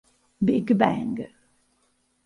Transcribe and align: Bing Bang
Bing 0.45 0.65
Bang 0.73 1.13